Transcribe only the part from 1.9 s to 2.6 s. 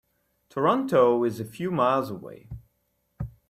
away.